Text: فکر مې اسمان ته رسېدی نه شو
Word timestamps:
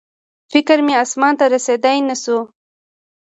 فکر 0.51 0.77
مې 0.85 0.93
اسمان 1.03 1.33
ته 1.39 1.45
رسېدی 1.53 1.97
نه 2.09 2.15
شو 2.23 2.39